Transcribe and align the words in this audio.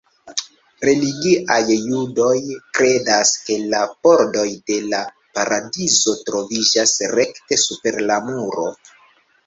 Religiaj 0.87 1.67
judoj 1.75 2.31
kredas 2.79 3.35
ke 3.49 3.59
la 3.75 3.83
pordoj 4.09 4.49
de 4.73 4.81
la 4.89 5.05
paradizo 5.37 6.19
troviĝas 6.31 6.99
rekte 7.17 7.65
super 7.69 8.05
la 8.11 8.23
muro. 8.33 8.71